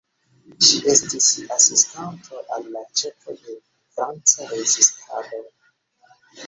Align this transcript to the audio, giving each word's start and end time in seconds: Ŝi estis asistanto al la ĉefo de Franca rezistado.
Ŝi 0.67 0.79
estis 0.93 1.27
asistanto 1.57 2.41
al 2.57 2.65
la 2.77 2.83
ĉefo 3.03 3.39
de 3.45 3.59
Franca 3.69 4.53
rezistado. 4.57 5.49